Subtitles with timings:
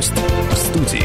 [0.00, 0.14] Гость
[0.50, 1.04] в студии.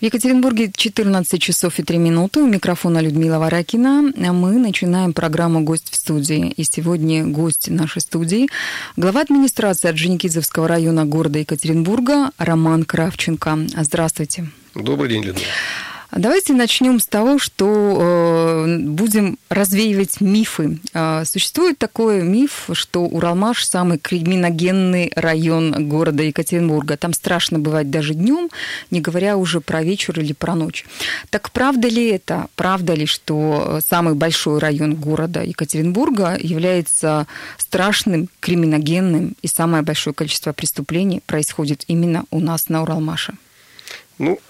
[0.00, 2.40] В Екатеринбурге 14 часов и 3 минуты.
[2.40, 4.12] У микрофона Людмила Варакина.
[4.16, 6.50] Мы начинаем программу «Гость в студии».
[6.56, 8.48] И сегодня гость нашей студии–
[8.96, 13.56] глава администрации Орджоникидзевского района города Екатеринбурга Роман Кравченко.
[13.76, 14.48] Здравствуйте.
[14.74, 15.46] Добрый день, Людмила.
[16.10, 20.78] Давайте начнем с того, что э, будем развеивать мифы.
[20.94, 26.96] Э, существует такой миф, что Уралмаш самый криминогенный район города Екатеринбурга.
[26.96, 28.48] Там страшно бывать даже днем,
[28.90, 30.86] не говоря уже про вечер или про ночь.
[31.28, 32.46] Так правда ли это?
[32.56, 37.26] Правда ли, что самый большой район города Екатеринбурга является
[37.58, 43.34] страшным, криминогенным и самое большое количество преступлений происходит именно у нас на Уралмаше?
[44.18, 44.40] Ну,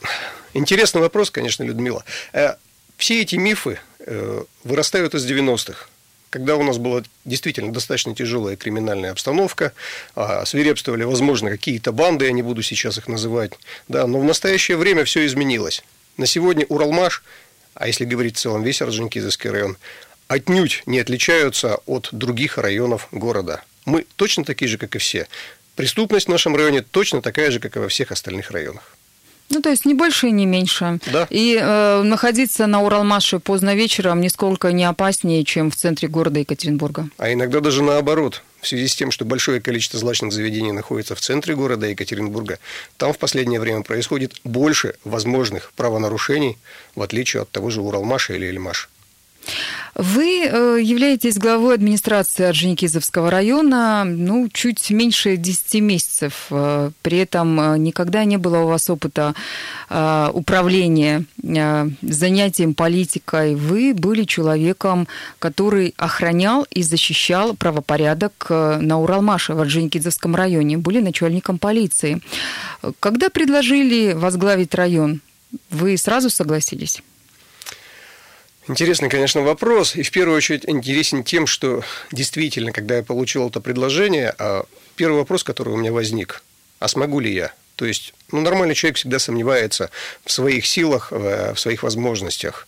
[0.55, 2.05] Интересный вопрос, конечно, Людмила.
[2.33, 2.55] Э,
[2.97, 5.89] все эти мифы э, вырастают из 90-х
[6.31, 9.73] когда у нас была действительно достаточно тяжелая криминальная обстановка,
[10.15, 13.53] а, свирепствовали, возможно, какие-то банды, я не буду сейчас их называть,
[13.89, 15.83] да, но в настоящее время все изменилось.
[16.17, 17.23] На сегодня Уралмаш,
[17.75, 19.79] а если говорить в целом весь Орджоникидзевский район,
[20.27, 23.63] отнюдь не отличаются от других районов города.
[23.85, 25.29] Мы точно такие же, как и все.
[25.77, 28.98] Преступность в нашем районе точно такая же, как и во всех остальных районах.
[29.51, 30.99] Ну, то есть не больше и не меньше.
[31.07, 31.27] Да.
[31.31, 37.09] И э, находиться на Уралмаше поздно вечером нисколько не опаснее, чем в центре города Екатеринбурга.
[37.17, 38.43] А иногда даже наоборот.
[38.61, 42.59] В связи с тем, что большое количество злачных заведений находится в центре города Екатеринбурга,
[42.97, 46.59] там в последнее время происходит больше возможных правонарушений,
[46.97, 48.89] в отличие от того же Уралмаша или Эльмаша.
[49.99, 56.47] Вы э, являетесь главой администрации Орджоникидзевского района, ну, чуть меньше 10 месяцев.
[56.51, 59.35] Э, при этом э, никогда не было у вас опыта
[59.89, 61.25] управления
[62.03, 63.55] занятием политикой.
[63.55, 65.09] Вы были человеком,
[65.39, 70.77] который охранял и защищал правопорядок на Уралмаше в Орджоникидзевском районе.
[70.77, 72.21] Были начальником полиции.
[73.01, 75.23] Когда предложили возглавить район,
[75.71, 77.03] вы сразу согласились?
[78.69, 79.97] Интересный, конечно, вопрос.
[79.97, 84.65] И в первую очередь интересен тем, что действительно, когда я получил это предложение, а,
[84.95, 86.43] первый вопрос, который у меня возник,
[86.79, 87.53] а смогу ли я?
[87.77, 89.91] То есть, ну, нормальный человек всегда сомневается
[90.25, 92.67] в своих силах, в своих возможностях.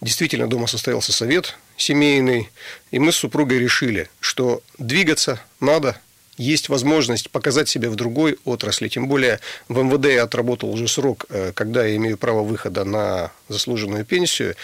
[0.00, 2.48] Действительно, дома состоялся совет семейный,
[2.90, 6.00] и мы с супругой решили, что двигаться надо,
[6.36, 8.88] есть возможность показать себя в другой отрасли.
[8.88, 13.30] Тем более в МВД я отработал уже срок, э, когда я имею право выхода на
[13.48, 14.56] заслуженную пенсию.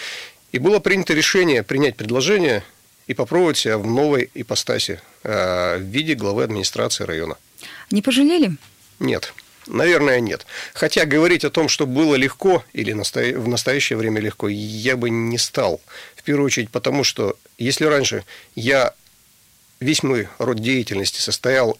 [0.51, 2.63] И было принято решение принять предложение
[3.07, 7.37] и попробовать себя в новой ипостаси э, в виде главы администрации района.
[7.91, 8.57] Не пожалели?
[8.99, 9.33] Нет.
[9.67, 10.45] Наверное, нет.
[10.73, 15.37] Хотя говорить о том, что было легко или в настоящее время легко, я бы не
[15.37, 15.81] стал.
[16.15, 18.23] В первую очередь потому, что если раньше
[18.55, 18.93] я
[19.79, 21.77] весь мой род деятельности состоял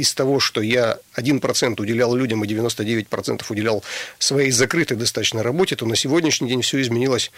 [0.00, 3.84] из того, что я 1% уделял людям и 99% уделял
[4.18, 7.30] своей закрытой достаточно работе, то на сегодняшний день все изменилось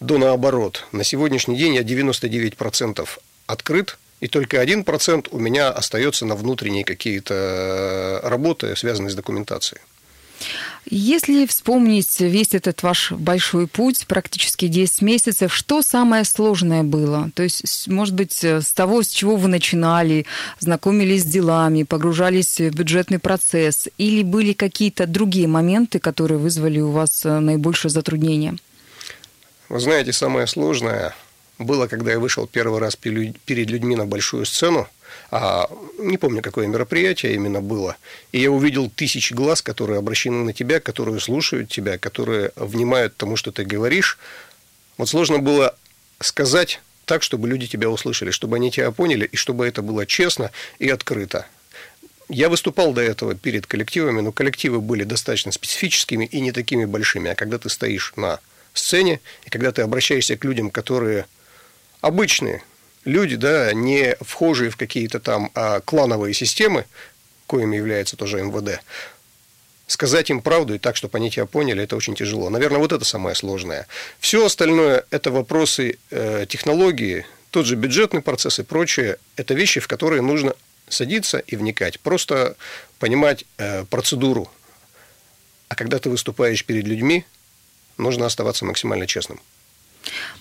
[0.00, 0.86] до наоборот.
[0.92, 3.08] На сегодняшний день я 99%
[3.46, 9.82] открыт, и только 1% у меня остается на внутренние какие-то э, работы, связанные с документацией.
[10.88, 17.30] Если вспомнить весь этот ваш большой путь, практически 10 месяцев, что самое сложное было?
[17.34, 20.26] То есть, может быть, с того, с чего вы начинали,
[20.60, 26.92] знакомились с делами, погружались в бюджетный процесс, или были какие-то другие моменты, которые вызвали у
[26.92, 28.56] вас э, наибольшее затруднение?
[29.68, 31.16] Вы знаете, самое сложное
[31.58, 34.88] было, когда я вышел первый раз перед людьми на большую сцену,
[35.30, 35.68] а,
[35.98, 37.96] не помню, какое мероприятие именно было,
[38.32, 43.36] и я увидел тысячи глаз, которые обращены на тебя, которые слушают тебя, которые внимают тому,
[43.36, 44.18] что ты говоришь.
[44.98, 45.74] Вот сложно было
[46.20, 50.50] сказать так, чтобы люди тебя услышали, чтобы они тебя поняли, и чтобы это было честно
[50.78, 51.46] и открыто.
[52.28, 57.30] Я выступал до этого перед коллективами, но коллективы были достаточно специфическими и не такими большими.
[57.30, 58.40] А когда ты стоишь на
[58.74, 61.26] сцене, и когда ты обращаешься к людям, которые
[62.00, 62.64] обычные
[63.06, 66.84] люди, да, не вхожие в какие-то там а, клановые системы,
[67.46, 68.82] коими является тоже МВД,
[69.86, 72.50] сказать им правду и так, чтобы они тебя поняли, это очень тяжело.
[72.50, 73.86] Наверное, вот это самое сложное.
[74.18, 79.16] Все остальное– это вопросы э, технологии, тот же бюджетный процесс и прочее.
[79.36, 80.54] Это вещи, в которые нужно
[80.88, 82.00] садиться и вникать.
[82.00, 82.56] Просто
[82.98, 84.50] понимать э, процедуру.
[85.68, 87.24] А когда ты выступаешь перед людьми,
[87.96, 89.40] нужно оставаться максимально честным.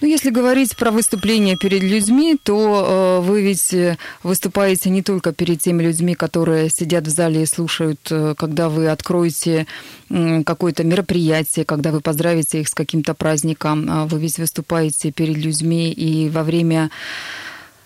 [0.02, 5.32] Ну, если говорить про выступление перед людьми, то э, вы ведь э, выступаете не только
[5.32, 9.68] перед теми людьми, которые сидят в зале и слушают, э, когда вы откроете
[10.10, 15.38] э, какое-то мероприятие, когда вы поздравите их с каким-то праздником, а вы ведь выступаете перед
[15.38, 16.90] людьми и во время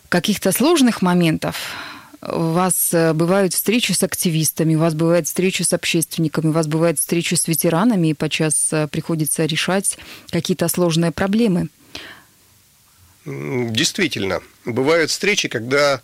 [0.10, 1.56] каких-то сложных моментов,
[2.22, 6.68] у вас э, бывают встречи с активистами, у вас бывают встречи с общественниками, у вас
[6.68, 9.98] бывают встречи с ветеранами, и подчас э, приходится решать
[10.30, 11.70] какие-то сложные проблемы.
[13.26, 16.02] Действительно, бывают встречи, когда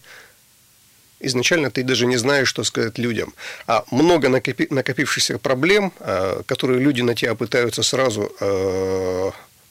[1.20, 3.34] изначально ты даже не знаешь, что сказать людям.
[3.68, 8.32] А много накопи- накопившихся проблем, э, которые люди на тебя пытаются сразу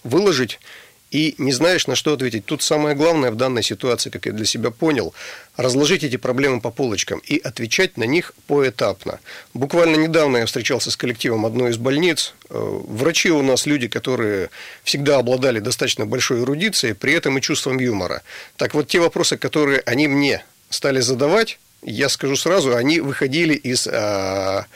[0.02, 0.61] выложить,
[1.14, 2.44] и не знаешь, на что ответить.
[2.44, 5.14] Тут самое главное в данной ситуации, как я для себя понял,
[5.56, 9.20] разложить эти проблемы по полочкам и отвечать на них поэтапно.
[9.55, 12.34] Буквально недавно я встречался с коллективом одной из больниц.
[12.50, 14.50] Э, врачи у нас люди, которые
[14.82, 18.22] всегда обладали достаточно большой эрудицией, при этом и чувством юмора.
[18.56, 23.87] Так вот, те вопросы, которые они мне стали задавать, я скажу сразу, они выходили из
[23.87, 24.67] а,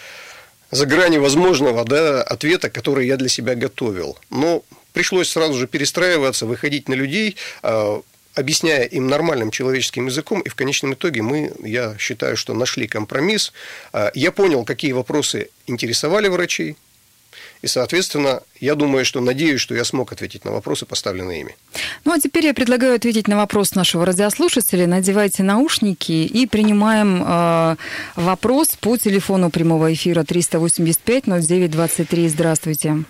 [0.71, 4.17] за грани возможного да, ответа, который я для себя готовил.
[4.31, 4.63] Но
[4.99, 8.03] пришлось сразу же перестраиваться, выходить на людей, а,
[8.35, 13.53] объясняя им нормальным человеческим языком, и в конечном итоге мы, я считаю, что нашли компромисс.
[13.93, 16.75] А, я понял, какие вопросы интересовали врачей,
[17.63, 21.55] и, соответственно, я думаю, что надеюсь, что я смог ответить на вопросы, поставленные ими.
[22.05, 24.89] Ну, а теперь я предлагаю ответить на вопрос нашего радиослушателя.
[24.89, 27.77] Надевайте наушники и принимаем э,
[28.17, 32.29] вопрос по телефону прямого эфира 385-09-23.
[32.29, 33.05] Здравствуйте.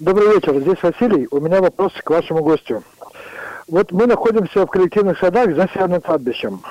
[0.00, 1.28] Добрый вечер, здесь Василий.
[1.30, 2.82] У меня вопрос к вашему гостю.
[3.68, 6.62] Вот мы находимся в коллективных садах за Северным кладбищем.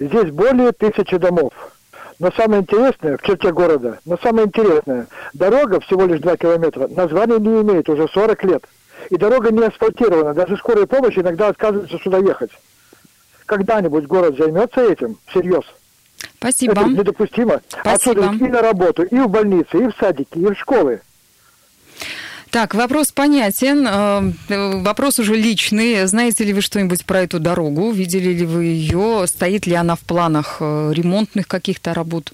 [0.00, 1.52] Здесь более тысячи домов.
[2.18, 7.38] Но самое интересное, в черте города, но самое интересное, дорога всего лишь 2 километра, названия
[7.38, 8.64] не имеет уже 40 лет.
[9.10, 12.50] И дорога не асфальтирована, даже скорая помощь иногда отказывается сюда ехать.
[13.44, 15.64] Когда-нибудь город займется этим всерьез?
[16.38, 16.72] Спасибо.
[16.72, 17.60] Это недопустимо.
[17.68, 18.24] Спасибо.
[18.24, 21.02] Отсюда и на работу, и в больнице, и в садике, и в школы.
[22.54, 23.84] Так, вопрос понятен.
[23.84, 26.06] Э, вопрос уже личный.
[26.06, 27.90] Знаете ли вы что-нибудь про эту дорогу?
[27.90, 29.26] Видели ли вы ее?
[29.26, 32.32] Стоит ли она в планах э, ремонтных каких-то работ?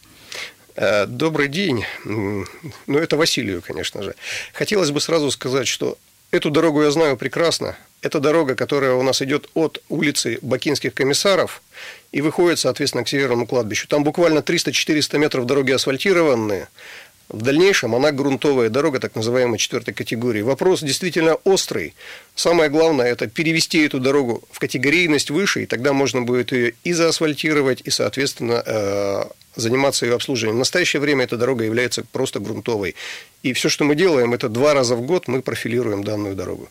[0.77, 1.87] Э, добрый день.
[2.05, 4.15] Ну, это Василию, конечно же.
[4.53, 5.97] Хотелось бы сразу сказать, что
[6.33, 7.77] эту дорогу я знаю прекрасно.
[8.03, 11.63] Это дорога, которая у нас идет от улицы Бакинских комиссаров
[12.13, 13.89] и выходит, соответственно, к Северному кладбищу.
[13.89, 16.69] Там буквально 300-400 метров дороги асфальтированные.
[17.31, 20.43] В дальнейшем она грунтовая дорога, так называемой четвертой категории.
[20.43, 21.95] Вопрос действительно острый.
[22.35, 26.93] Самое главное– это перевести эту дорогу в категорийность выше, и тогда можно будет ее и
[26.93, 29.25] заасфальтировать, и, соответственно, э,
[29.55, 30.57] заниматься ее обслуживанием.
[30.57, 32.97] В настоящее время эта дорога является просто грунтовой.
[33.45, 36.69] И все, что мы делаем, это два раза в год мы профилируем данную дорогу.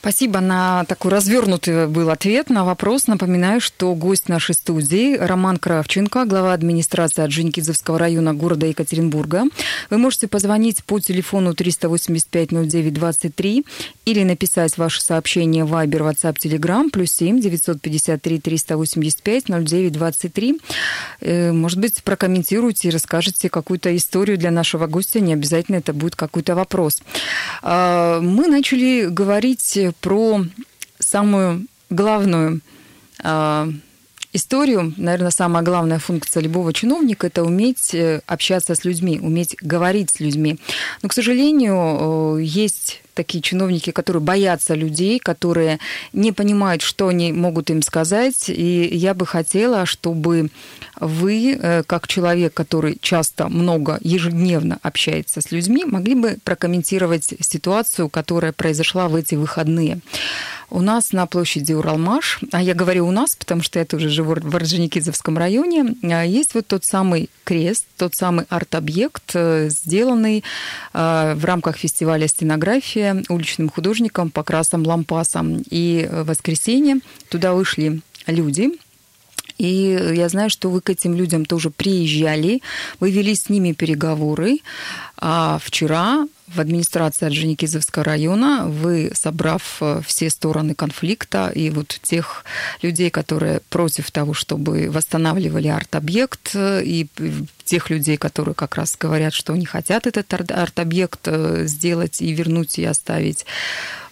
[0.00, 3.06] Спасибо на такой развернутый был ответ на вопрос.
[3.06, 9.44] Напоминаю, что гость нашей студии Роман Кравченко, глава администрации Орджоникидзевского района города Екатеринбурга.
[9.90, 13.64] Вы можете позвонить по телефону 385-09-23
[14.04, 20.60] или написать ваше сообщение в Viber, WhatsApp, Telegram, плюс 7 953 385 09 23.
[21.52, 25.20] Может быть, прокомментируйте и расскажете какую-то историю для нашего гостя.
[25.20, 27.02] Не обязательно это будет какой-то вопрос.
[27.62, 29.55] А, мы начали говорить
[30.00, 30.44] про
[30.98, 32.60] самую главную
[33.22, 33.68] а,
[34.32, 40.10] историю, наверное, самая главная функция любого чиновника– это уметь э, общаться с людьми, уметь говорить
[40.10, 40.58] с людьми.
[41.02, 45.80] Но, к сожалению, есть такие чиновники, которые боятся людей, которые
[46.12, 48.48] не понимают, что они могут им сказать.
[48.48, 50.50] И я бы хотела, чтобы
[51.00, 58.08] вы, э, как человек, который часто много, ежедневно общается с людьми, могли бы прокомментировать ситуацию,
[58.08, 60.00] которая произошла в эти выходные.
[60.68, 64.34] У нас на площади Уралмаш, а я говорю у нас, потому что я тоже живу
[64.34, 70.42] в Орджоникидзевском районе, а, есть вот тот самый крест, тот самый арт-объект, э, сделанный
[70.92, 75.62] а, в рамках фестиваля «Стенография» уличным художником Покрасом Лампасом.
[75.70, 78.70] И в воскресенье туда вышли люди,
[79.58, 82.60] и я знаю, что вы к этим людям тоже приезжали,
[83.00, 84.58] вы вели с ними переговоры.
[85.16, 92.44] А вчера в администрации Орджоникидзевского района вы, собрав э, все стороны конфликта и вот тех
[92.82, 97.08] людей, которые против того, чтобы восстанавливали арт-объект, э, и
[97.64, 102.78] тех людей, которые как раз говорят, что не хотят этот арт-объект э, сделать и вернуть
[102.78, 103.44] и оставить,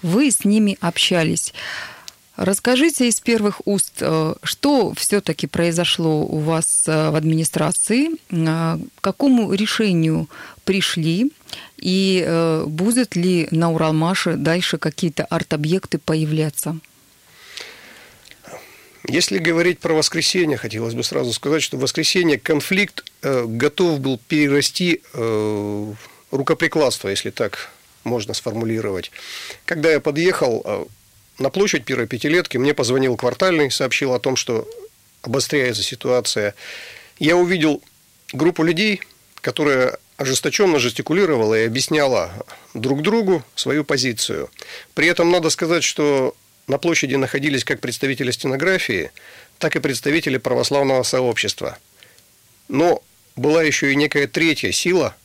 [0.02, 1.54] вы с ними общались.
[2.36, 9.00] Расскажите из первых уст, э, что все-таки произошло у вас э, в администрации, э, к
[9.00, 10.28] какому решению
[10.64, 11.30] пришли,
[11.76, 12.26] и
[12.66, 16.78] будет ли на Уралмаше дальше какие-то арт-объекты появляться?
[19.06, 25.02] Если говорить про воскресенье, хотелось бы сразу сказать, что в воскресенье конфликт готов был перерасти
[25.12, 25.94] в
[26.30, 27.70] рукоприкладство, если так
[28.02, 29.12] можно сформулировать.
[29.66, 30.88] Когда я подъехал,
[31.38, 34.68] на площадь первой пятилетки мне позвонил квартальный, сообщил о том, что
[35.22, 36.54] обостряется ситуация,
[37.18, 37.82] я увидел
[38.32, 39.00] группу людей,
[39.40, 42.32] которая ожесточенно жестикулировала и объясняла
[42.72, 44.50] друг другу свою позицию.
[44.94, 46.36] При этом надо сказать, что
[46.66, 49.10] на площади находились как представители стенографии,
[49.58, 51.78] так и представители православного сообщества.
[52.68, 53.02] Но
[53.36, 55.16] была еще и некая третья сила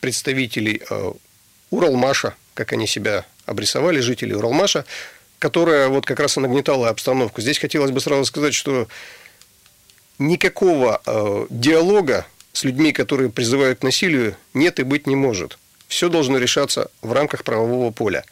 [0.00, 1.12] представителей э,
[1.70, 4.84] Уралмаша, как они себя обрисовали, жители Уралмаша,
[5.38, 7.40] которая вот как раз и нагнетала обстановку.
[7.40, 8.88] Здесь хотелось бы сразу сказать, что
[10.18, 15.58] никакого э, диалога с людьми, которые призывают к насилию, нет и быть не может.
[15.88, 18.24] Все должно решаться в рамках правового поля.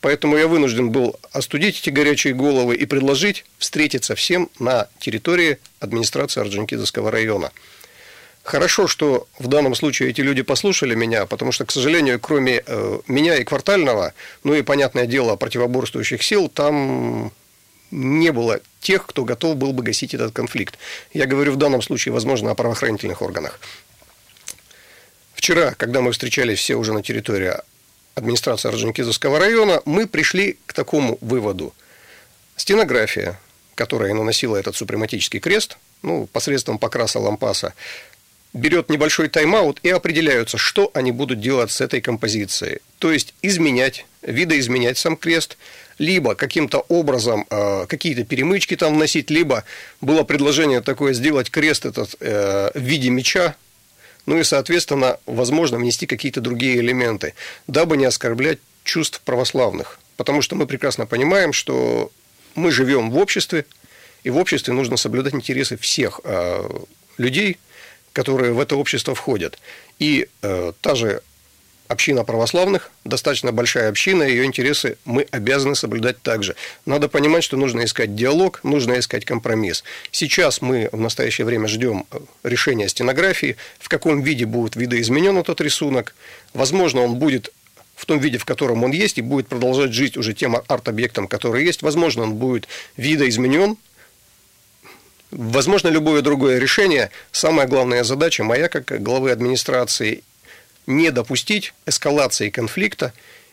[0.00, 6.40] Поэтому я вынужден был остудить эти горячие головы и предложить встретиться всем на территории администрации
[6.40, 7.52] Орджоникидзевского района.
[8.50, 12.98] Хорошо, что в данном случае эти люди послушали меня, потому что, к сожалению, кроме э,
[13.06, 17.32] меня и квартального, ну и, понятное дело, противоборствующих сил, там
[17.92, 20.78] не было тех, кто готов был бы гасить этот конфликт.
[21.12, 23.60] Я говорю в данном случае, возможно, о правоохранительных органах.
[25.34, 27.52] Вчера, когда мы встречались все уже на территории
[28.16, 31.72] администрации Орджоникидзевского района, мы пришли к такому выводу.
[32.56, 33.38] Стенография,
[33.76, 37.74] которая наносила этот супрематический крест, ну, посредством покраса лампаса,
[38.52, 42.80] берет небольшой тайм-аут и определяются, что они будут делать с этой композицией.
[42.98, 45.56] То есть изменять, видоизменять сам крест,
[45.98, 49.64] либо каким-то образом э, какие-то перемычки там вносить, либо
[50.00, 53.54] было предложение такое сделать крест этот э, в виде меча,
[54.26, 57.34] ну и, соответственно, возможно, внести какие-то другие элементы,
[57.66, 59.98] дабы не оскорблять чувств православных.
[60.16, 62.10] Потому что мы прекрасно понимаем, что
[62.54, 63.64] мы живем в обществе,
[64.22, 66.68] и в обществе нужно соблюдать интересы всех э,
[67.18, 67.58] людей,
[68.12, 69.58] которые в это общество входят.
[69.98, 71.22] И э, та же
[71.90, 76.54] община православных, достаточно большая община, ее интересы мы обязаны соблюдать также.
[76.86, 79.82] Надо понимать, что нужно искать диалог, нужно искать компромисс.
[80.12, 85.60] Сейчас мы в настоящее время ждем э, решения стенографии, в каком виде будет видоизменен этот
[85.60, 86.14] рисунок.
[86.54, 87.52] Возможно, он будет
[87.96, 91.64] в том виде, в котором он есть, и будет продолжать жить уже тем арт-объектом, который
[91.64, 91.82] есть.
[91.82, 93.76] Возможно, он будет видоизменен,
[95.30, 97.10] Возможно, любое другое решение.
[97.30, 100.22] Самая главная задача моя, как главы администрации,
[100.86, 103.12] не допустить эскалации конфликта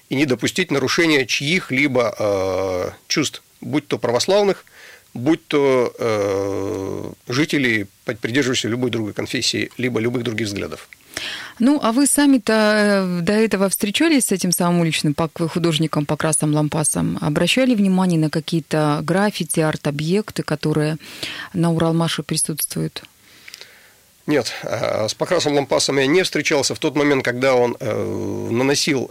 [0.10, 4.65] и не допустить нарушения чьих-либо э, чувств, будь то православных,
[5.13, 10.89] будь то э, жителей, придерживающихся любой другой конфессии, либо любых других взглядов.
[11.59, 15.15] Ну, а вы сами-то э, до этого встречались с этим самым уличным
[15.51, 17.17] художником по красным лампасам?
[17.21, 20.97] Обращали внимание на какие-то граффити, арт-объекты, которые
[21.53, 23.03] на Уралмаше присутствуют?
[24.27, 29.09] Нет, э, с Покрасом Лампасом я не встречался в тот момент, когда он э, наносил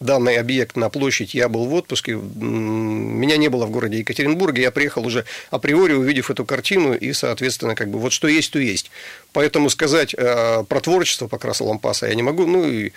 [0.00, 4.70] данный объект на площадь, я был в отпуске, меня не было в городе Екатеринбурге, я
[4.70, 8.90] приехал уже априори, увидев эту картину, и, соответственно, как бы вот что есть, то есть.
[9.32, 12.92] Поэтому сказать э, про творчество Покраса Лампаса я не могу, ну и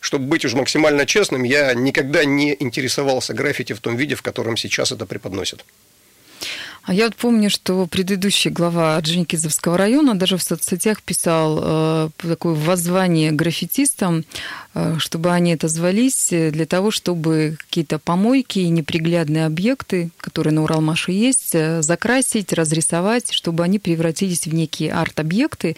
[0.00, 4.56] чтобы быть уж максимально честным, я никогда не интересовался граффити в том виде, в котором
[4.56, 5.64] сейчас это преподносят.
[6.86, 12.54] А я вот помню, что предыдущий глава Орджоникидзевского района даже в соцсетях писал э, такое
[12.54, 14.24] воззвание граффитистам,
[14.72, 20.62] э, чтобы они это звались для того, чтобы какие-то помойки и неприглядные объекты, которые на
[20.62, 25.76] Уралмаше есть, э, закрасить, разрисовать, чтобы они превратились в некие арт-объекты,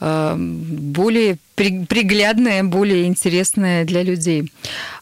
[0.00, 4.50] э, более приглядное, более интересное для людей.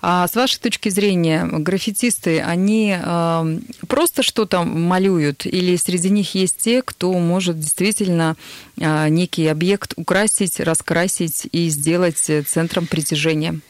[0.03, 6.59] А с вашей точки зрения, граффитисты, они э, просто что-то малюют, или среди них есть
[6.59, 8.37] те, кто может действительно
[8.77, 13.61] э, некий объект украсить, раскрасить и сделать центром притяжения?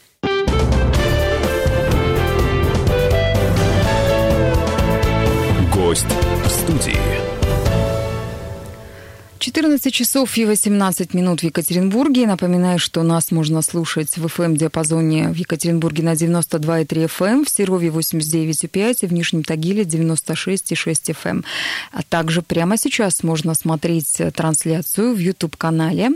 [9.59, 12.27] 14 часов и 18 минут в Екатеринбурге.
[12.27, 18.99] Напоминаю, что нас можно слушать в FM-диапазоне в Екатеринбурге на 92,3 FM, в Серове 89,5
[19.01, 21.43] и в Нижнем Тагиле 96,6 FM.
[21.91, 26.11] А также прямо сейчас можно смотреть трансляцию в YouTube-канале,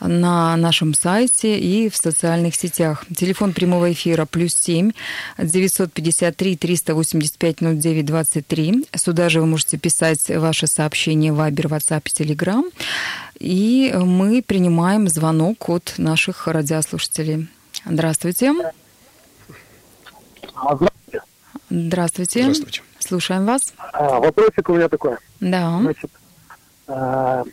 [0.00, 3.04] на нашем сайте и в социальных сетях.
[3.14, 4.92] Телефон прямого эфира плюс 7
[5.36, 8.86] 953 385 09 23.
[8.96, 12.69] Сюда же вы можете писать ваши сообщения в Viber, WhatsApp Telegram.
[13.38, 17.48] И мы принимаем звонок от наших радиослушателей.
[17.84, 18.52] Здравствуйте.
[20.52, 21.22] Здравствуйте.
[21.70, 22.42] Здравствуйте.
[22.42, 22.82] Здравствуйте.
[22.98, 23.72] Слушаем вас.
[23.78, 25.16] А, вопросик у меня такой.
[25.40, 25.78] Да.
[25.80, 26.10] Значит,
[26.86, 27.44] а,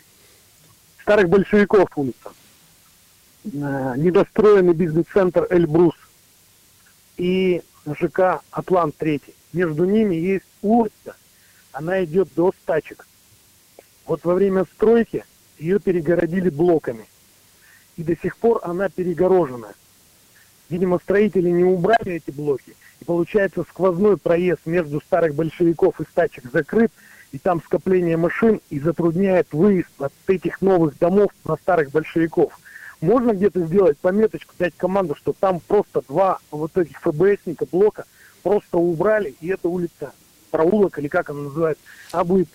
[1.01, 2.31] старых большевиков улица.
[3.62, 5.95] А, недостроенный бизнес-центр Эльбрус
[7.17, 9.21] и ЖК Атлант 3.
[9.53, 11.15] Между ними есть улица,
[11.71, 13.07] она идет до стачек.
[14.07, 15.25] Вот во время стройки
[15.59, 17.05] ее перегородили блоками.
[17.97, 19.73] И до сих пор она перегорожена.
[20.69, 22.75] Видимо, строители не убрали эти блоки.
[23.01, 26.91] И получается сквозной проезд между старых большевиков и стачек закрыт,
[27.31, 32.57] и там скопление машин и затрудняет выезд от этих новых домов на старых большевиков.
[33.01, 38.05] Можно где-то сделать пометочку, дать команду, что там просто два вот этих ФБСника блока
[38.41, 40.13] просто убрали, и эта улица,
[40.49, 42.47] проулок или как она называется, она будет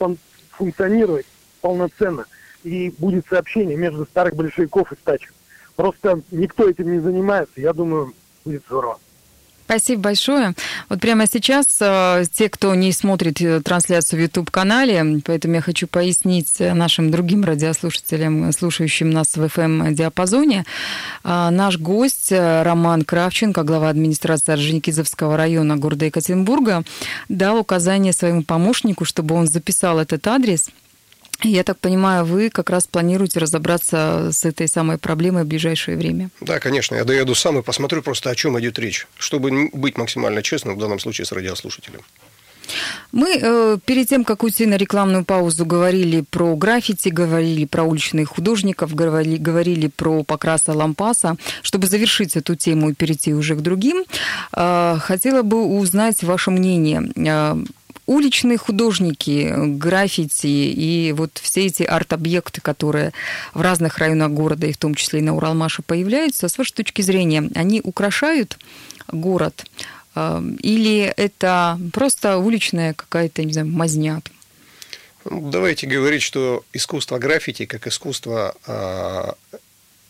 [0.50, 1.26] функционировать
[1.62, 2.26] полноценно.
[2.62, 5.32] И будет сообщение между старых большевиков и стачек.
[5.76, 8.12] Просто никто этим не занимается, я думаю,
[8.44, 8.98] будет здорово.
[9.64, 10.54] Спасибо большое.
[10.90, 15.86] Вот прямо сейчас э, те, кто не смотрит э, трансляцию в YouTube-канале, поэтому я хочу
[15.86, 20.64] пояснить нашим другим радиослушателям, слушающим нас в FM-диапазоне,
[21.24, 26.82] э, наш гость Роман Кравченко, глава администрации Орджоникидзевского района города Екатеринбурга,
[27.30, 30.68] дал указание своему помощнику, чтобы он записал этот адрес–
[31.48, 36.30] я так понимаю, вы как раз планируете разобраться с этой самой проблемой в ближайшее время?
[36.40, 36.94] Да, конечно.
[36.94, 40.78] Я доеду сам и посмотрю просто, о чем идет речь, чтобы быть максимально честным в
[40.78, 42.00] данном случае с радиослушателем.
[43.12, 48.30] Мы э, перед тем, как уйти на рекламную паузу, говорили про граффити, говорили про уличных
[48.30, 51.36] художников, говорили, говорили про Покраса Лампаса.
[51.62, 54.04] Чтобы завершить эту тему и перейти уже к другим,
[54.52, 57.10] э, хотела бы узнать ваше мнение.
[57.16, 57.62] Э,
[58.06, 63.12] уличные художники, граффити и вот все эти арт-объекты, которые
[63.54, 67.02] в разных районах города, и в том числе и на Уралмаше, появляются, с вашей точки
[67.02, 68.58] зрения, они украшают
[69.08, 69.64] город
[70.14, 74.22] э, или это просто уличная какая-то, не знаю, мазня?
[75.24, 79.36] Ну, давайте говорить, что искусство граффити, как искусство а,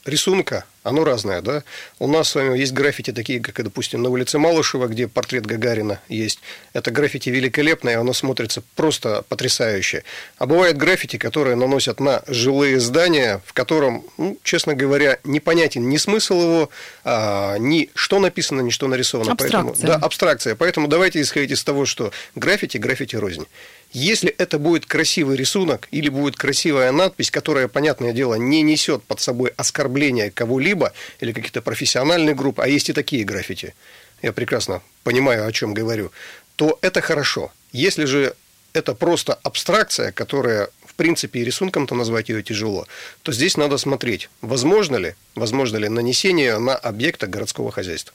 [0.06, 1.62] рисунка, оно разное, да.
[1.98, 6.00] У нас с вами есть граффити такие, как, допустим, на улице Малышева, где портрет Гагарина
[6.08, 6.40] есть.
[6.72, 10.02] Это граффити великолепное, оно смотрится просто потрясающе.
[10.38, 15.96] А бывает граффити, которые наносят на жилые здания, в котором, ну, честно говоря, непонятен ни
[15.98, 16.70] смысл его,
[17.04, 19.32] а, ни что написано, ни что нарисовано.
[19.32, 19.62] Абстракция.
[19.62, 20.54] Поэтому, да, абстракция.
[20.56, 23.46] Поэтому давайте исходить из того, что граффити, граффити рознь.
[23.92, 29.20] Если это будет красивый рисунок или будет красивая надпись, которая, понятное дело, не несет под
[29.20, 33.74] собой оскорбления кого-либо или каких-то профессиональных групп, а есть и такие граффити,
[34.22, 36.10] я прекрасно понимаю, о чем говорю,
[36.56, 37.52] то это хорошо.
[37.72, 38.34] Если же
[38.72, 42.86] это просто абстракция, которая, в принципе, и рисунком-то назвать ее тяжело,
[43.22, 48.14] то здесь надо смотреть, возможно ли, возможно ли нанесение на объекты городского хозяйства.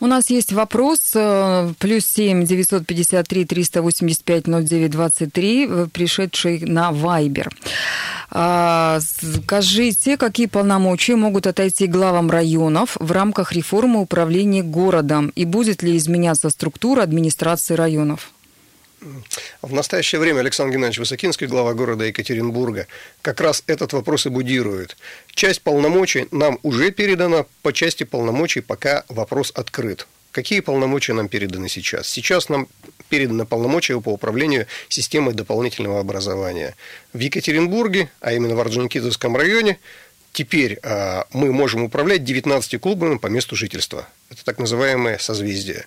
[0.00, 1.12] У нас есть вопрос.
[1.14, 6.92] Э, плюс семь девятьсот пятьдесят три триста восемьдесят ноль девять двадцать три, э, пришедший на
[6.92, 7.50] Вайбер.
[8.30, 15.32] А, скажите, какие полномочия могут отойти главам районов в рамках реформы управления городом?
[15.34, 18.30] И будет ли изменяться структура администрации районов?
[19.62, 22.86] В настоящее время Александр Геннадьевич Высокинский, глава города Екатеринбурга,
[23.22, 24.96] как раз этот вопрос и будирует.
[25.34, 30.06] Часть полномочий нам уже передана, по части полномочий пока вопрос открыт.
[30.32, 32.08] Какие полномочия нам переданы сейчас?
[32.08, 32.68] Сейчас нам
[33.08, 36.76] переданы полномочия по управлению системой дополнительного образования.
[37.12, 39.78] В Екатеринбурге, а именно в Орджоникидзевском районе,
[40.32, 44.06] теперь э, мы можем управлять 19 клубами по месту жительства.
[44.30, 45.86] Это так называемое созвездие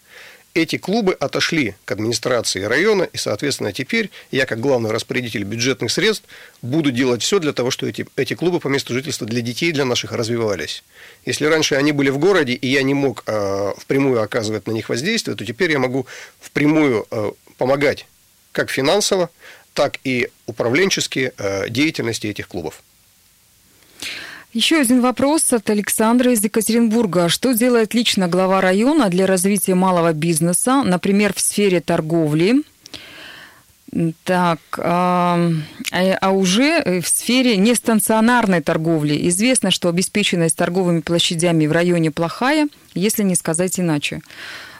[0.63, 6.25] эти клубы отошли к администрации района, и, соответственно, теперь я, как главный распорядитель бюджетных средств,
[6.61, 9.85] буду делать все для того, чтобы эти, эти клубы по месту жительства для детей, для
[9.85, 10.83] наших развивались.
[11.25, 14.89] Если раньше они были в городе, и я не мог э, впрямую оказывать на них
[14.89, 16.05] воздействие, то теперь я могу
[16.39, 18.05] впрямую э, помогать
[18.51, 19.29] как финансово,
[19.73, 22.83] так и управленчески э, деятельности этих клубов.
[24.51, 27.29] Еще один вопрос от Александра из Екатеринбурга.
[27.29, 32.63] Что делает лично глава района для развития малого бизнеса, например, в сфере торговли?
[34.23, 35.51] Так, а,
[35.91, 43.21] а уже в сфере нестационарной торговли известно, что обеспеченность торговыми площадями в районе плохая, если
[43.21, 44.21] не сказать иначе.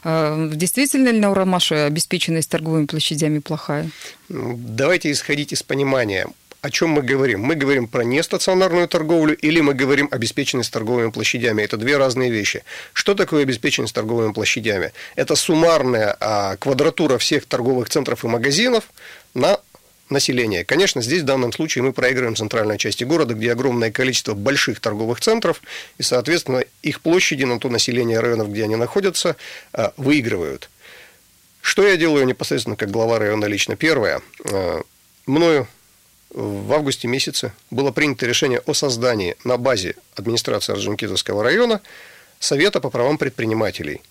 [0.04, 3.90] А, действительно ли на Уралмаше обеспеченность торговыми площадями плохая?
[4.30, 6.28] Ну, давайте исходить из понимания
[6.62, 7.42] о чем мы говорим?
[7.42, 11.62] Мы говорим про нестационарную торговлю или мы говорим обеспеченность торговыми площадями?
[11.62, 12.64] Это две разные вещи.
[12.94, 14.92] Что такое обеспеченность торговыми площадями?
[15.16, 18.86] Это суммарная а, квадратура всех торговых центров и магазинов
[19.34, 19.60] на
[20.10, 20.66] население.
[20.66, 25.22] Конечно, здесь в данном случае мы проигрываем центральной части города, где огромное количество больших торговых
[25.22, 25.62] центров,
[25.98, 29.38] и, соответственно, их площади на то население районов, где они находятся,
[29.72, 30.70] а, выигрывают.
[31.62, 33.78] Что я делаю непосредственно как глава района лично?
[33.78, 34.22] Первое.
[34.52, 34.82] А,
[35.26, 35.68] мною
[36.30, 41.82] в августе месяце было принято решение о создании на базе администрации Орджоникидзевского района
[42.40, 44.02] Совета по правам предпринимателей.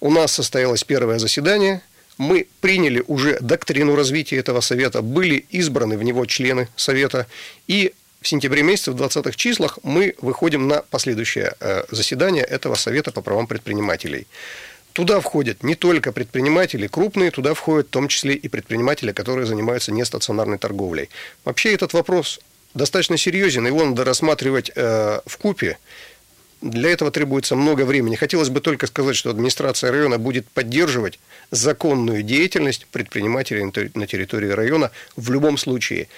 [0.00, 1.82] У нас состоялось первое заседание,
[2.18, 7.26] Мы приняли уже доктрину развития этого совета, были избраны в него члены совета,
[7.68, 13.12] и в сентябре месяце, в 20-х числах, мы выходим на последующее э, заседание этого Совета
[13.12, 14.26] по правам предпринимателей.
[14.96, 19.92] Туда входят не только предприниматели крупные, туда входят в том числе и предприниматели, которые занимаются
[19.92, 21.10] нестационарной торговлей.
[21.44, 22.40] Вообще этот вопрос
[22.72, 25.76] достаточно серьезен, его надо рассматривать э, в купе.
[26.62, 28.16] Для этого требуется много времени.
[28.16, 31.18] Хотелось бы только сказать, что администрация района будет поддерживать
[31.50, 36.08] законную деятельность предпринимателей на территории района в любом случае.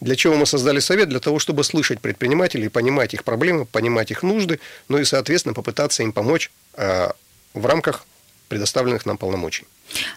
[0.00, 1.08] Для чего мы создали совет?
[1.08, 6.04] Для того, чтобы слышать предпринимателей, понимать их проблемы, понимать их нужды, ну и, соответственно, попытаться
[6.04, 7.08] им помочь э,
[7.54, 8.06] в рамках
[8.50, 9.64] предоставленных нам полномочий.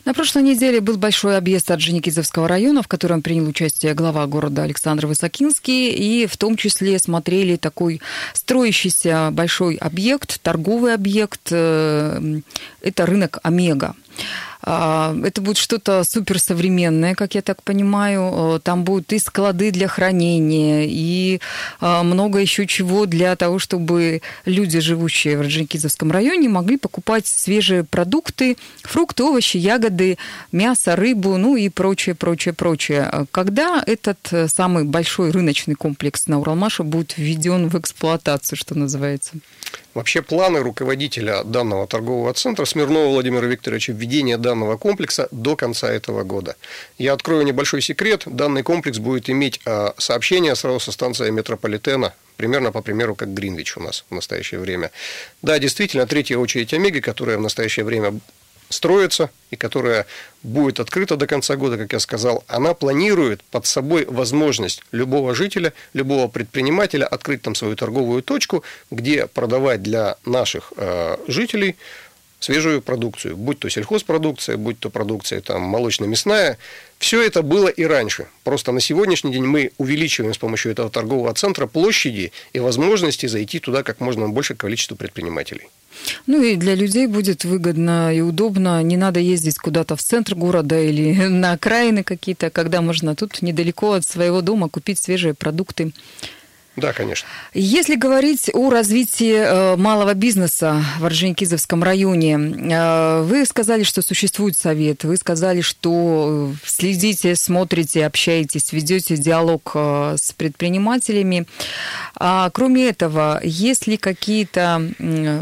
[0.05, 4.63] На прошлой неделе был большой объезд от Женикизовского района, в котором принял участие глава города
[4.63, 8.01] Александр Высокинский, и в том числе смотрели такой
[8.33, 12.41] строящийся большой объект, торговый объект, э,
[12.81, 13.95] это рынок Омега.
[14.65, 18.61] А, это будет что-то суперсовременное, как я так понимаю.
[18.63, 21.41] Там будут и склады для хранения, и
[21.81, 27.83] а, много еще чего для того, чтобы люди, живущие в Раджинкизовском районе, могли покупать свежие
[27.83, 30.17] продукты, фрукты, овощи, ягоды,
[30.51, 33.27] мясо, рыбу, ну и прочее, прочее, прочее.
[33.31, 39.33] Когда этот э, самый большой рыночный комплекс на Уралмаше будет введен в эксплуатацию, что называется?
[39.93, 46.23] Вообще планы руководителя данного торгового центра Смирнова Владимира Викторовича введения данного комплекса до конца этого
[46.23, 46.55] года.
[46.97, 48.23] Я открою небольшой секрет.
[48.25, 53.77] Данный комплекс будет иметь а, сообщение сразу со станцией метрополитена примерно по примеру, как Гринвич
[53.77, 54.91] у нас в настоящее время.
[55.43, 58.19] Да, действительно, третья очередь Омеги, которая в настоящее время
[58.73, 60.05] строится и которая
[60.41, 65.73] будет открыта до конца года, как я сказал, она планирует под собой возможность любого жителя,
[65.93, 71.75] любого предпринимателя открыть там свою торговую точку, где продавать для наших э, жителей
[72.43, 76.57] свежую продукцию, будь то сельхозпродукция, будь то продукция там молочно-мясная.
[76.99, 78.27] Все это было и раньше.
[78.43, 83.59] Просто на сегодняшний день мы увеличиваем с помощью этого торгового центра площади и возможности зайти
[83.59, 85.69] туда как можно больше количеству предпринимателей.
[86.27, 88.81] Ну и для людей будет выгодно и удобно.
[88.83, 93.93] Не надо ездить куда-то в центр города или на окраины какие-то, когда можно тут недалеко
[93.93, 95.93] от своего дома купить свежие продукты.
[96.75, 97.27] Да, конечно.
[97.53, 104.57] Если говорить о развитии э, малого бизнеса в Орджоникидзевском районе, э, вы сказали, что существует
[104.57, 111.45] совет, вы сказали, что следите, смотрите, общаетесь, ведете диалог э, с предпринимателями.
[112.15, 114.81] А кроме этого, есть ли какие-то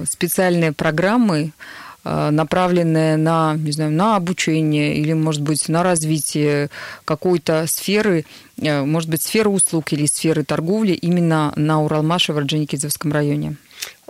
[0.09, 1.53] специальные программы,
[2.03, 6.69] направленные на, не знаю, на обучение или, может быть, на развитие
[7.05, 8.25] какой-то сферы
[8.61, 13.55] Э, может быть, сферы услуг или сферы торговли именно на Уралмаше в Орджоникидзевском районе?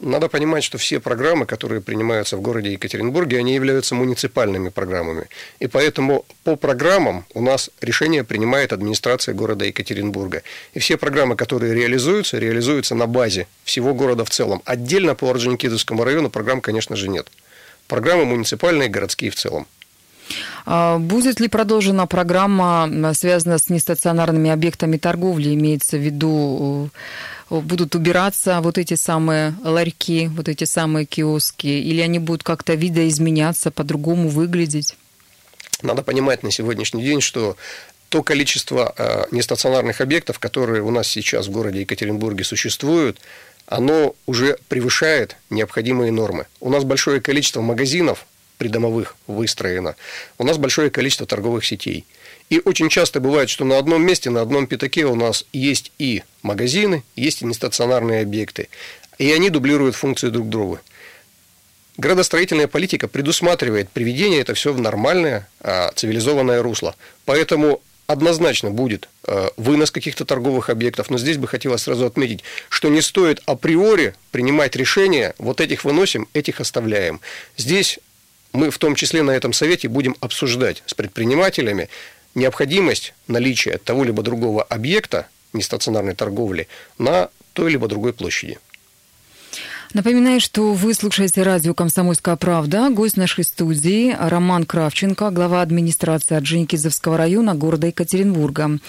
[0.02, 5.28] Надо понимать, что все программы, которые принимаются в городе Екатеринбурге, они являются муниципальными программами.
[5.60, 10.42] И поэтому по программам у нас решение принимает администрация города Екатеринбурга.
[10.74, 14.62] И все программы, которые реализуются, реализуются на базе всего города в целом.
[14.66, 17.28] Отдельно по Орджоникидзевскому району программ, конечно же, нет.
[17.92, 19.68] Программы муниципальные, городские в целом.
[20.66, 26.90] А будет ли продолжена программа, связанная с нестационарными объектами торговли, имеется в виду
[27.50, 32.76] э, будут убираться вот эти самые ларьки, вот эти самые киоски, или они будут как-то
[32.76, 34.96] видоизменяться, по-другому выглядеть?
[35.82, 37.58] Надо понимать на сегодняшний день, что
[38.08, 43.20] то количество э, нестационарных объектов, которые у нас сейчас в городе Екатеринбурге существуют,
[43.72, 46.46] оно уже превышает необходимые нормы.
[46.60, 48.26] У нас большое количество магазинов,
[48.58, 49.96] придомовых выстроено,
[50.38, 52.06] у нас большое количество торговых сетей.
[52.50, 56.24] И очень часто бывает, что на одном месте, на одном пятаке у нас есть и
[56.42, 58.68] магазины, есть и нестационарные объекты.
[59.18, 60.82] И они дублируют функции друг друга.
[61.96, 66.96] Градостроительная политика предусматривает приведение это все в нормальное а, цивилизованное русло.
[67.24, 67.82] Поэтому
[68.12, 73.02] однозначно будет а, вынос каких-то торговых объектов, но здесь бы хотелось сразу отметить, что не
[73.02, 77.22] стоит априори принимать решение, вот этих выносим, этих оставляем.
[77.58, 78.00] Здесь
[78.54, 81.90] мы в том числе на этом совете будем обсуждать с предпринимателями
[82.36, 88.58] необходимость наличия того либо другого объекта нестационарной торговли на той либо другой площади.
[89.94, 92.90] Напоминаю, что вы слушаете радио «Комсомольская правда».
[92.90, 98.80] Гость нашей студии Роман Кравченко, глава администрации Орджоникидзевского района города Екатеринбурга.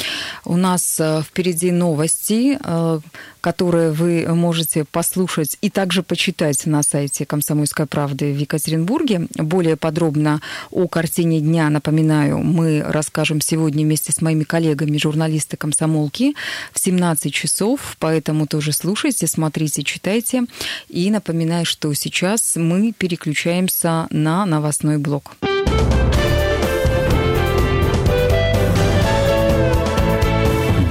[0.45, 3.01] У нас э, впереди новости, э,
[3.41, 9.27] которые вы можете послушать и также почитать на сайте «Комсомольской правды» в Екатеринбурге.
[9.35, 16.37] Более подробно о картине дня, напоминаю, мы расскажем сегодня вместе с моими коллегами, журналисты «Комсомолки»
[16.73, 20.45] в 17 часов, поэтому тоже слушайте, смотрите, читайте.
[20.93, 25.33] И напоминаю, что сейчас мы переключаемся на новостной блок.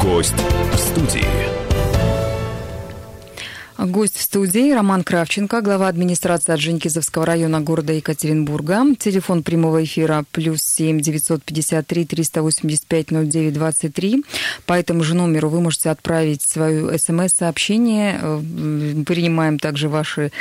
[0.01, 0.33] Гость
[0.73, 1.50] в студии.
[3.85, 8.83] Гость в студии Роман Кравченко, глава администрации Орджоникидзевского района города Екатеринбурга.
[8.99, 14.23] Телефон прямого эфира плюс семь девятьсот пятьдесят три триста восемьдесят пять ноль девять двадцать три.
[14.67, 18.19] По этому же номеру вы можете отправить свое смс-сообщение.
[18.21, 18.41] Э,
[19.03, 20.31] принимаем также ваши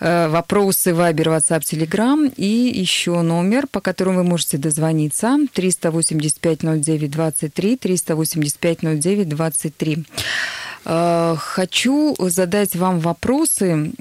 [0.00, 2.46] э, вопросы Вайбер, WhatsApp, Telegram и
[2.78, 10.04] еще номер, по которому вы можете дозвониться 385 09 23 385 09 23.
[10.84, 13.92] Э, хочу задать вам вопросы,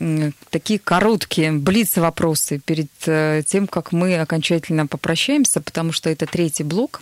[0.50, 7.02] такие короткие, блиц-вопросы перед э, тем, как мы окончательно попрощаемся, потому что это третий блок.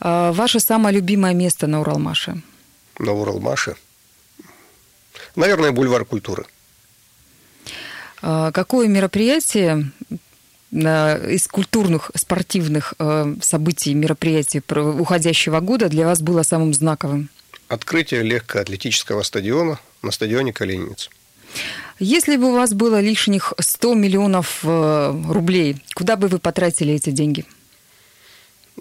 [0.00, 2.40] Э, ваше самое любимое место на Уралмаше?
[2.98, 3.76] На Уралмаше?
[5.36, 6.46] Наверное, бульвар культуры.
[8.20, 9.90] Какое мероприятие
[10.70, 12.94] из культурных, спортивных
[13.42, 17.28] событий, мероприятий уходящего года для вас было самым знаковым?
[17.68, 21.10] Открытие легкоатлетического стадиона на стадионе Калининец.
[21.98, 27.10] Если бы у вас было лишних 100 миллионов э, рублей, куда бы вы потратили эти
[27.10, 27.44] деньги?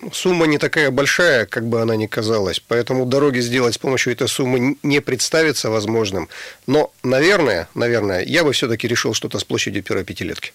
[0.01, 4.13] Ну, сумма не такая большая, как бы она ни казалась, поэтому дороги сделать с помощью
[4.13, 6.29] этой суммы не представится возможным.
[6.65, 10.51] Но, наверное, наверное, я бы все-таки решил что-то с площадью первой пятилетки.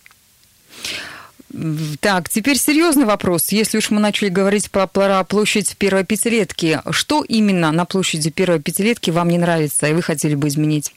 [2.01, 3.49] Так, теперь серьезный вопрос.
[3.51, 8.61] Если уж мы начали говорить про, про площадь первой пятилетки, что именно на площади первой
[8.61, 10.93] пятилетки вам не нравится и вы хотели бы изменить?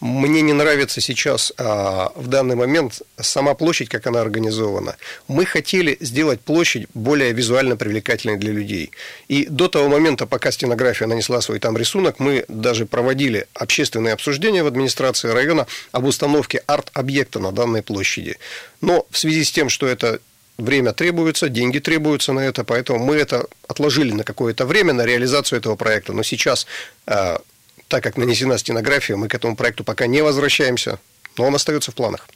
[0.00, 4.96] Мне не нравится сейчас а, в данный момент сама площадь, как она организована.
[5.26, 8.92] Мы хотели сделать площадь более визуально привлекательной для людей.
[9.26, 14.62] И до того момента, пока стенография нанесла свой там рисунок, мы даже проводили общественные обсуждения
[14.62, 18.36] в администрации района об установке арт-объекта на данной площади.
[18.80, 20.20] Но в связи с тем, что это
[20.58, 25.58] время требуется, деньги требуются на это, поэтому мы это отложили на какое-то время, на реализацию
[25.58, 26.12] этого проекта.
[26.12, 26.68] Но сейчас
[27.06, 27.40] а,
[27.88, 30.98] так как нанесена стенография, мы к этому проекту пока не возвращаемся,
[31.36, 32.28] но он остается в планах.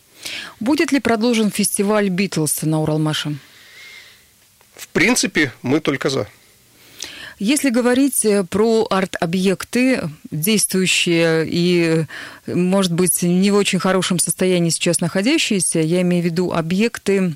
[0.60, 3.36] Будет ли продолжен фестиваль Битлз на Уралмаше?
[4.74, 6.28] В принципе, мы только за.
[7.38, 12.04] Если говорить э, про арт-объекты, действующие и,
[12.46, 17.34] может быть, не в очень хорошем состоянии сейчас находящиеся, я имею в виду объекты,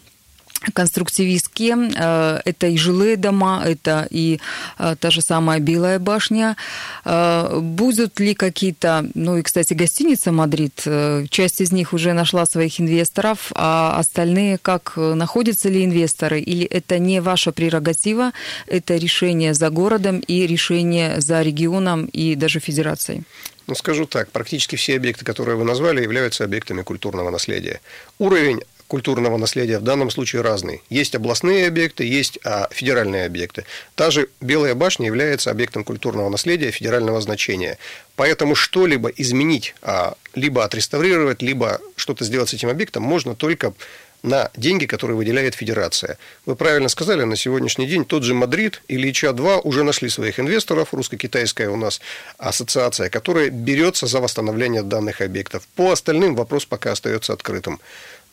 [0.72, 1.92] конструктивистские.
[1.96, 4.40] Э, это и жилые дома, это и
[4.78, 6.56] э, та же самая Белая башня.
[7.04, 10.86] Э, будут ли какие-то, ну и, кстати, гостиница «Мадрид»,
[11.30, 16.98] часть из них уже нашла своих инвесторов, а остальные как, находятся ли инвесторы, или это
[16.98, 18.32] не ваша прерогатива,
[18.66, 23.22] это решение за городом и решение за регионом и даже федерацией?
[23.66, 27.80] Ну, скажу так, практически все объекты, которые вы назвали, являются объектами культурного наследия.
[28.18, 30.82] Уровень культурного наследия в данном случае разный.
[30.88, 33.64] Есть областные объекты, есть а, федеральные объекты.
[33.94, 37.78] Та же Белая башня является объектом культурного наследия федерального значения.
[38.16, 43.74] Поэтому что-либо изменить, а, либо отреставрировать, либо что-то сделать с этим объектом можно только
[44.22, 46.18] на деньги, которые выделяет Федерация.
[46.44, 50.92] Вы правильно сказали, на сегодняшний день тот же Мадрид или ИЧА-2 уже нашли своих инвесторов,
[50.92, 52.00] русско-китайская у нас
[52.38, 55.66] ассоциация, которая берется за восстановление данных объектов.
[55.76, 57.80] По остальным вопрос пока остается открытым.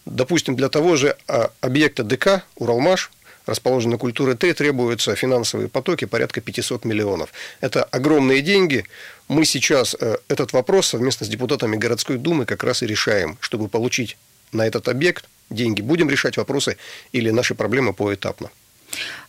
[0.05, 3.11] Допустим, для того же а, объекта ДК «Уралмаш»,
[3.45, 7.31] расположенной культуры Т, требуются финансовые потоки порядка 500 миллионов.
[7.61, 8.85] Это огромные деньги.
[9.27, 13.67] Мы сейчас э, этот вопрос совместно с депутатами городской думы как раз и решаем, чтобы
[13.67, 14.17] получить
[14.51, 15.81] на этот объект деньги.
[15.81, 16.77] Будем решать вопросы
[17.11, 18.49] или наши проблемы поэтапно.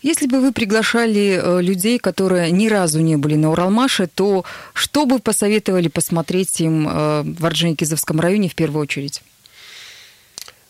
[0.03, 5.07] Если бы вы приглашали э, людей, которые ни разу не были на Уралмаше, то что
[5.07, 9.23] бы посоветовали посмотреть им э, в Орджоникидзевском районе в первую очередь?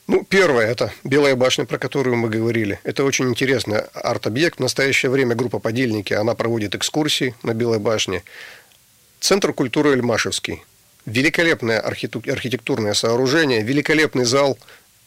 [0.07, 2.79] Ну, первое– это Белая башня, про которую мы говорили.
[2.85, 4.59] Это очень интересный арт-объект.
[4.59, 8.23] В настоящее время группа «Подельники», она проводит экскурсии на Белой башне.
[9.21, 10.63] Центр культуры Эльмашевский.
[11.07, 14.59] Великолепное архитектурное сооружение, великолепный зал.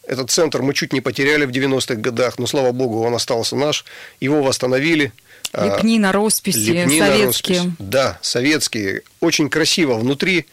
[0.07, 3.85] Этот центр мы чуть не потеряли в 90-х годах, но, слава богу, он остался наш.
[4.19, 5.11] Его восстановили.
[5.53, 7.59] Лепни на росписи, Лепни советские.
[7.59, 7.77] На роспись.
[7.79, 9.01] Да, советские.
[9.19, 10.45] Очень красиво внутри.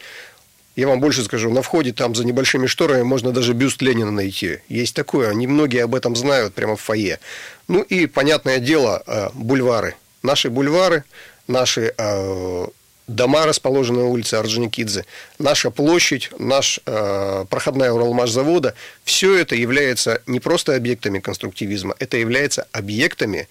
[0.76, 4.58] Я вам больше скажу, на входе там за небольшими шторами можно даже бюст Ленина найти.
[4.68, 7.20] Есть такое, немногие об этом знают прямо в фойе.
[7.68, 9.94] Ну и, понятное дело, э, бульвары.
[10.22, 11.04] Наши бульвары,
[11.46, 12.66] наши э,
[13.06, 15.04] дома, расположенные на улице Орджоникидзе,
[15.38, 22.66] наша площадь, наш э, проходная Уралмаш-завода, все это является не просто объектами конструктивизма, это является
[22.72, 23.48] объектами,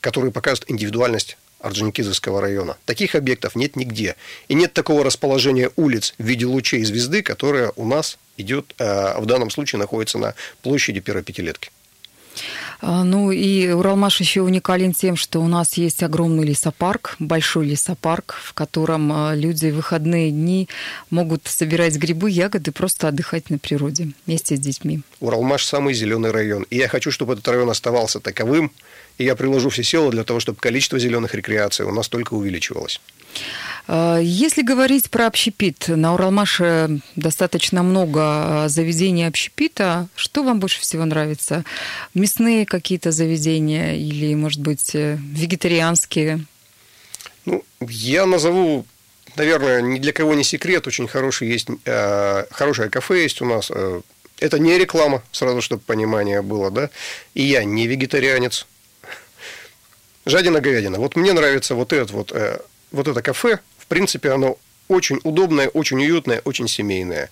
[0.00, 2.76] которые показывают индивидуальность Орджоникидзевского района.
[2.84, 4.16] Таких объектов нет нигде.
[4.48, 9.26] И нет такого расположения улиц в виде лучей звезды, которая у нас идет, э, в
[9.26, 11.70] данном случае находится на площади первой пятилетки.
[12.80, 18.36] А, ну и Уралмаш еще уникален тем, что у нас есть огромный лесопарк, большой лесопарк,
[18.40, 20.68] в котором а, люди в выходные дни
[21.10, 25.00] могут собирать грибы, ягоды, просто отдыхать на природе вместе с детьми.
[25.20, 26.64] Уралмаш самый зеленый район.
[26.70, 28.70] И я хочу, чтобы этот район оставался таковым.
[29.18, 33.00] И я приложу все силы для того, чтобы количество зеленых рекреаций у нас только увеличивалось.
[33.88, 40.08] А, если говорить про общепит, на Уралмаше достаточно много а, заведений общепита.
[40.14, 41.64] Что вам больше всего нравится?
[42.14, 46.44] Мясные какие-то заведения или, может быть, э, вегетарианские?
[47.44, 48.86] Ну, я назову,
[49.36, 53.70] наверное, ни для кого не секрет, очень хороший есть, э, хорошее кафе есть у нас.
[53.74, 54.00] Э,
[54.38, 56.90] это не реклама, сразу, чтобы понимание было, да.
[57.34, 58.66] И я не вегетарианец.
[60.28, 60.98] Жадина-говядина.
[60.98, 62.58] Вот мне нравится вот этот вот, э,
[62.92, 67.30] вот это кафе, принципе, оно очень удобное, очень уютное, очень семейное.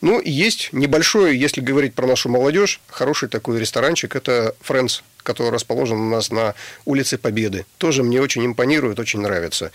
[0.00, 5.98] Ну, есть небольшой, если говорить про нашу молодежь, хороший такой ресторанчик, это Friends, который расположен
[5.98, 7.66] у нас на улице Победы.
[7.78, 9.72] Тоже мне очень импонирует, очень нравится.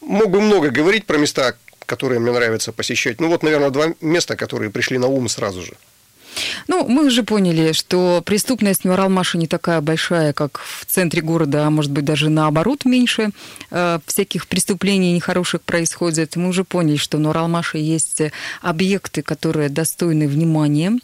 [0.00, 1.54] Мог бы много говорить про места,
[1.86, 3.20] которые мне нравится посещать.
[3.20, 5.74] Ну, вот, наверное, два места, которые пришли на ум сразу же.
[6.68, 11.66] Ну, мы уже поняли, что преступность в Уралмаше не такая большая, как в центре города,
[11.66, 13.30] а может быть даже наоборот меньше.
[13.70, 16.36] Э, всяких преступлений нехороших происходит.
[16.36, 18.22] Мы уже поняли, что на Уралмаше есть
[18.62, 20.98] объекты, которые достойны внимания,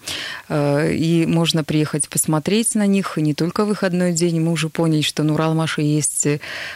[0.48, 4.40] э, и можно приехать посмотреть на них, и не только в выходной день.
[4.40, 6.26] Мы уже поняли, что на Уралмаше есть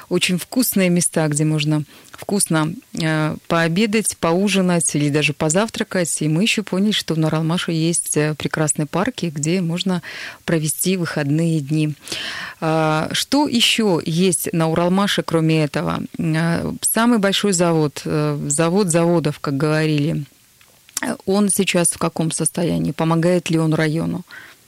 [0.09, 1.85] очень вкусные места, где можно
[2.21, 6.21] вкусно э, пообедать, поужинать или даже позавтракать.
[6.21, 10.03] И мы еще поняли, что в Норалмаше есть э, прекрасные парки, где можно
[10.45, 11.95] провести выходные дни.
[12.61, 16.03] А, что еще есть на Уралмаше, кроме этого?
[16.19, 20.25] Э, самый большой завод, завод заводов, как говорили,
[21.25, 22.93] он сейчас в каком состоянии?
[22.93, 24.25] Помогает ли он району?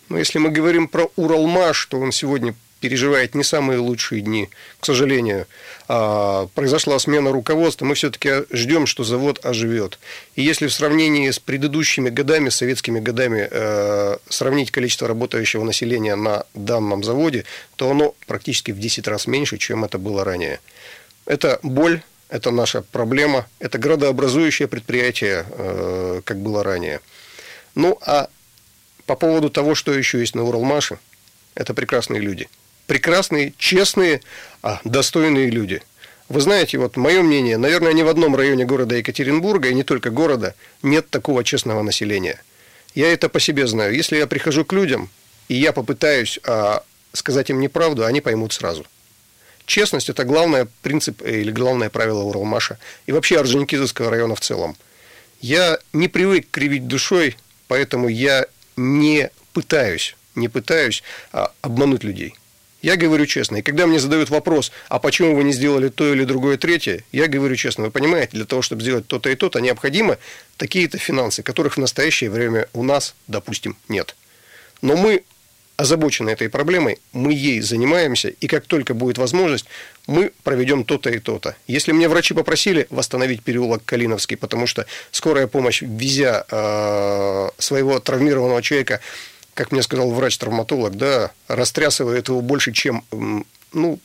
[0.08, 4.84] Ну, если мы говорим про Уралмаш, то он сегодня переживает не самые лучшие дни, к
[4.84, 5.46] сожалению.
[5.86, 10.00] А, произошла смена руководства, мы все-таки ждем, что завод оживет.
[10.34, 16.44] И если в сравнении с предыдущими годами, советскими годами, э, сравнить количество работающего населения на
[16.54, 17.44] данном заводе,
[17.76, 20.58] то оно практически в 10 раз меньше, чем это было ранее.
[21.24, 27.00] Это боль, это наша проблема, это градообразующее предприятие, э, как было ранее.
[27.76, 28.28] Ну, а
[29.06, 30.98] по поводу того, что еще есть на Уралмаше,
[31.54, 32.48] это прекрасные люди–
[32.92, 34.20] прекрасные, честные,
[34.62, 35.80] а, достойные люди.
[36.28, 40.10] Вы знаете, вот мое мнение, наверное, ни в одном районе города Екатеринбурга, и не только
[40.10, 42.42] города, нет такого честного населения.
[42.94, 43.94] Я это по себе знаю.
[43.94, 45.08] Если я прихожу к людям,
[45.48, 48.84] и я попытаюсь а, сказать им неправду, они поймут сразу.
[49.64, 54.76] Честность– это главный принцип э, или главное правило Уралмаша и вообще Орджоникидзевского района в целом.
[55.40, 58.44] Я не привык кривить душой, поэтому я
[58.76, 61.02] не пытаюсь, не пытаюсь
[61.32, 62.34] а, обмануть людей.
[62.82, 63.56] Я говорю честно.
[63.56, 67.28] И когда мне задают вопрос, а почему вы не сделали то или другое третье, я
[67.28, 67.84] говорю честно.
[67.84, 70.18] Вы понимаете, для того, чтобы сделать то-то и то-то, необходимо
[70.56, 74.16] такие-то финансы, которых в настоящее время у нас, допустим, нет.
[74.82, 75.22] Но мы
[75.76, 79.66] озабочены этой проблемой, мы ей занимаемся, и как только будет возможность,
[80.06, 81.56] мы проведем то-то и то-то.
[81.66, 88.62] Если мне врачи попросили восстановить переулок Калиновский, потому что скорая помощь, везя э, своего травмированного
[88.62, 89.00] человека
[89.54, 93.04] как мне сказал врач-травматолог, да, растрясывает его больше, чем
[93.72, 93.98] ну,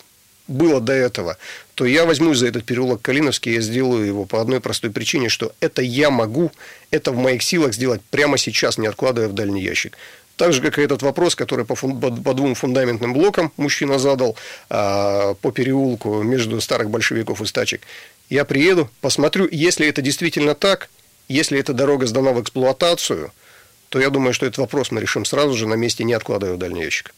[0.47, 1.37] было до этого,
[1.75, 5.53] то я возьмусь за этот переулок Калиновский, я сделаю его по одной простой причине, что
[5.59, 6.51] это я могу,
[6.91, 9.97] это в моих силах сделать прямо сейчас, не откладывая в дальний ящик.
[10.35, 14.37] Так же, как и этот вопрос, который по, фун, по двум фундаментным блокам мужчина задал
[14.69, 17.81] а, по переулку между старых большевиков и стачек.
[18.29, 20.89] Я приеду, посмотрю, если это действительно так,
[21.27, 23.31] если эта дорога сдана в эксплуатацию–
[23.89, 26.57] то я думаю, что этот вопрос мы решим сразу же на месте, не откладывая в
[26.57, 27.13] дальний ящик.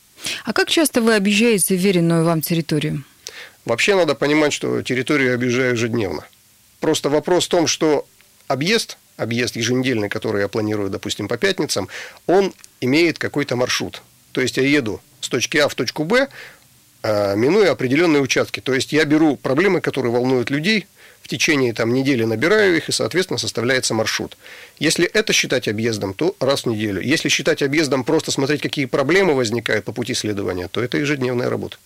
[0.45, 3.03] А как часто вы объезжаете веренную вам территорию?
[3.65, 6.25] Вообще надо понимать, что территорию объезжаю ежедневно.
[6.79, 8.05] Просто вопрос в том, что
[8.47, 11.88] объезд, объезд еженедельный, который я планирую, допустим, по пятницам,
[12.26, 14.01] он имеет какой-то маршрут.
[14.32, 16.28] То есть я еду с точки А в точку Б,
[17.03, 18.59] а, минуя определенные участки.
[18.59, 20.88] То есть я беру проблемы, которые волнуют людей–
[21.28, 24.38] течение там, недели набираю их, и, соответственно, составляется маршрут.
[24.80, 27.01] Если это считать объездом, то раз в неделю.
[27.01, 31.78] Если считать объездом просто смотреть, какие проблемы возникают по пути следования, то это ежедневная работа.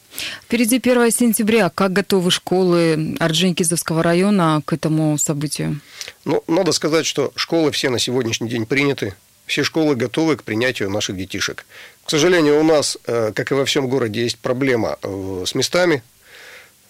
[0.44, 1.70] Впереди 1 сентября.
[1.70, 5.82] Как готовы школы Орджоникидзевского района к этому событию?
[6.26, 9.16] Ну, надо сказать, что школы все на сегодняшний день приняты.
[9.46, 11.66] Все школы готовы к принятию наших детишек.
[12.06, 16.02] К сожалению, у нас, э, как и во всем городе, есть проблема э, с местами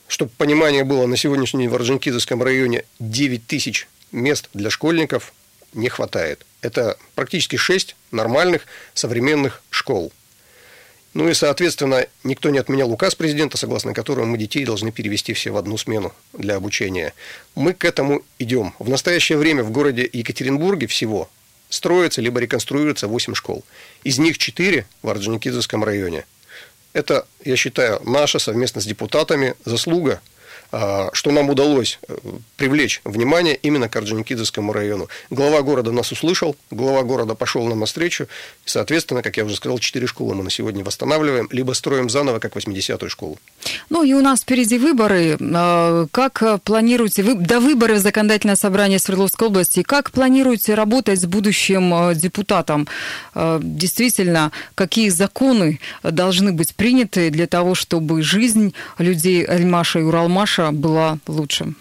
[0.07, 5.33] чтобы понимание было, на сегодняшний день в Орджоникидзевском районе 9 тысяч мест для школьников
[5.73, 6.45] не хватает.
[6.61, 10.11] Это практически 6 нормальных современных школ.
[11.13, 15.51] Ну и, соответственно, никто не отменял указ президента, согласно которому мы детей должны перевести все
[15.51, 17.13] в одну смену для обучения.
[17.53, 18.73] Мы к этому идем.
[18.79, 21.29] В настоящее время в городе Екатеринбурге всего
[21.69, 23.63] строится либо реконструируется 8 школ.
[24.03, 26.25] Из них 4 в Орджоникидзевском районе.
[26.93, 30.21] Это, я считаю, наша совместно с депутатами заслуга–
[31.13, 32.15] что нам удалось э,
[32.57, 35.07] привлечь внимание именно к Орджоникидзевскому району.
[35.29, 38.23] Глава города нас услышал, глава города пошел нам навстречу,
[38.65, 42.39] и, соответственно, как я уже сказал, четыре школы мы на сегодня восстанавливаем, либо строим заново,
[42.39, 43.37] как 80-ю школу.
[43.91, 45.37] Ну и у нас впереди выборы.
[45.39, 52.15] А, как планируете, до выборов законодательное собрание Свердловской области, как планируете работать с будущим э,
[52.15, 52.87] депутатом?
[53.35, 60.62] А, действительно, какие законы должны быть приняты для того, чтобы жизнь людей Альмаша и Уралмаша
[60.63, 61.73] Польша была лучше?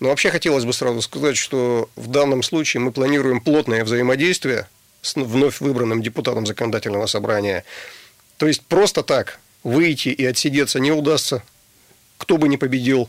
[0.00, 4.66] Ну, вообще хотелось бы сразу сказать, что в данном случае мы планируем плотное взаимодействие
[5.02, 7.64] с вновь выбранным депутатом законодательного собрания.
[8.36, 11.42] То есть просто так выйти и отсидеться не удастся,
[12.18, 13.08] кто бы ни победил.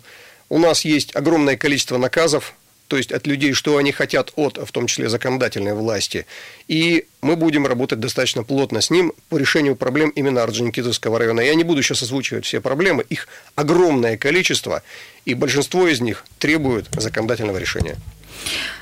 [0.49, 2.53] У нас есть огромное количество наказов,
[2.87, 6.25] то есть от людей, что они хотят от, в том числе, законодательной власти.
[6.67, 11.41] И мы будем работать достаточно плотно с ним по решению проблем именно Орджоникидзевского района.
[11.41, 14.83] Я не буду сейчас озвучивать все проблемы, их огромное количество,
[15.25, 17.97] и большинство из них требуют законодательного решения.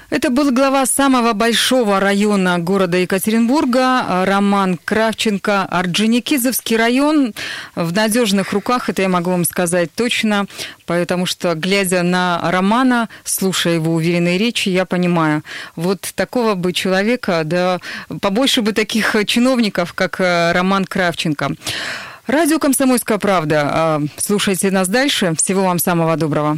[0.09, 5.63] Это был глава самого большого района города Екатеринбурга Роман Кравченко.
[5.63, 7.33] Орджоникидзевский район
[7.75, 10.45] в надежных руках, это я могу вам сказать точно,
[10.85, 15.43] потому что, глядя на Романа, слушая его уверенные речи, я понимаю,
[15.75, 17.79] вот такого бы человека, да
[18.21, 21.51] побольше бы таких чиновников, как э, Роман Кравченко.
[22.27, 24.01] Радио «Комсомольская правда».
[24.17, 25.33] Слушайте нас дальше.
[25.37, 26.57] Всего вам самого доброго.